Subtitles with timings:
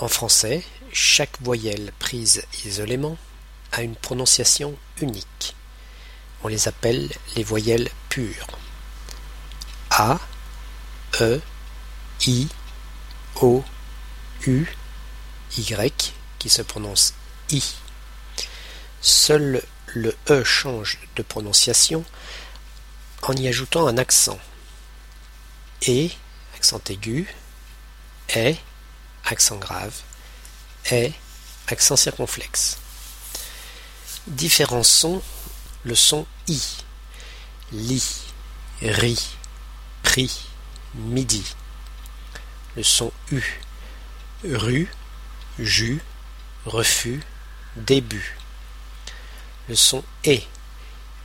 [0.00, 3.18] En français, chaque voyelle prise isolément
[3.72, 5.56] a une prononciation unique.
[6.44, 8.46] On les appelle les voyelles pures.
[9.90, 10.20] A,
[11.20, 11.40] E,
[12.28, 12.46] I,
[13.42, 13.64] O,
[14.46, 14.66] U,
[15.56, 17.14] Y qui se prononce
[17.50, 17.62] I.
[19.00, 22.04] Seul le E change de prononciation
[23.22, 24.38] en y ajoutant un accent.
[25.88, 26.10] E,
[26.56, 27.26] accent aigu,
[28.36, 28.54] E,
[29.30, 29.94] accent grave,
[30.90, 31.10] E,
[31.66, 32.78] accent circonflexe.
[34.26, 35.22] Différents sons,
[35.84, 36.60] le son I,
[37.72, 38.02] li,
[38.82, 39.18] ri,
[40.02, 40.30] pri,
[40.94, 41.44] midi.
[42.76, 43.42] Le son U,
[44.44, 44.88] rue,
[45.58, 46.00] jus,
[46.64, 47.22] refus,
[47.76, 48.36] début.
[49.68, 50.38] Le son E,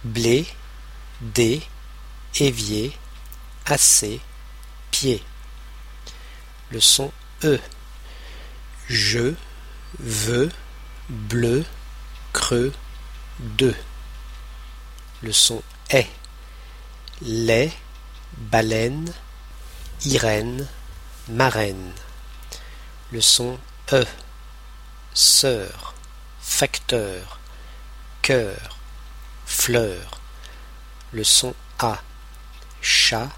[0.04, 0.46] blé,
[1.22, 1.62] dé,
[2.36, 2.98] évier,
[3.66, 4.20] assez,
[4.92, 5.24] pied.
[6.72, 7.12] Le son
[7.44, 7.60] E,
[8.94, 9.34] je,
[10.00, 10.52] veux,
[11.10, 11.66] bleu,
[12.32, 12.72] creux,
[13.40, 13.76] deux.
[15.24, 16.08] Le son est,
[17.22, 17.74] lait,
[18.38, 19.12] baleine,
[20.06, 20.68] Irène,
[21.28, 21.92] marraine.
[23.12, 23.58] Le son
[23.92, 24.06] E,
[25.14, 25.96] sœur,
[26.40, 27.40] facteur,
[28.22, 28.78] cœur,
[29.46, 30.20] fleur.
[31.14, 32.00] Le son A,
[32.82, 33.30] chat,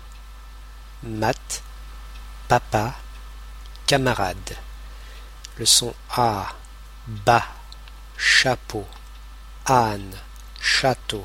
[1.04, 1.64] mat,
[2.50, 2.96] papa,
[3.88, 4.58] camarade.
[5.58, 6.54] Le son A,
[7.08, 7.48] bas,
[8.18, 8.86] chapeau,
[9.66, 10.14] âne,
[10.60, 11.24] château.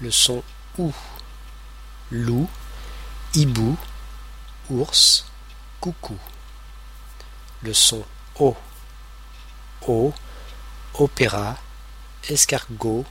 [0.00, 0.42] Le son
[0.78, 0.94] OU,
[2.10, 2.48] loup,
[3.34, 3.76] hibou,
[4.70, 5.26] ours,
[5.80, 6.18] coucou.
[7.60, 8.06] Le son
[8.38, 8.56] O,
[9.86, 10.14] O,
[10.94, 11.58] opéra,
[12.30, 13.04] escargot,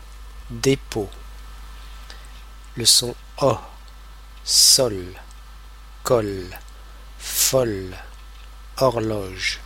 [0.50, 1.10] dépôt.
[2.76, 3.60] Le son O,
[4.44, 5.06] sol,
[6.04, 6.50] col,
[7.20, 7.96] folle,
[8.78, 9.60] horloge.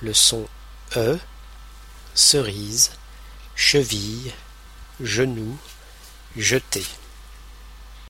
[0.00, 0.46] Le son
[0.96, 1.18] E,
[2.14, 2.92] cerise,
[3.56, 4.32] cheville,
[5.00, 5.58] genou,
[6.36, 6.84] jeté.